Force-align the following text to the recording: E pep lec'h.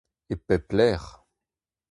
E 0.33 0.35
pep 0.45 0.67
lec'h. 0.77 1.09